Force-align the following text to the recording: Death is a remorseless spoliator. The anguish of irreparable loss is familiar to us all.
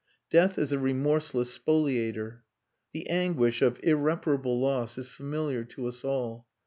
Death 0.31 0.57
is 0.57 0.71
a 0.71 0.79
remorseless 0.79 1.51
spoliator. 1.55 2.39
The 2.91 3.07
anguish 3.07 3.61
of 3.61 3.79
irreparable 3.83 4.59
loss 4.59 4.97
is 4.97 5.07
familiar 5.07 5.63
to 5.65 5.85
us 5.87 6.03
all. 6.03 6.47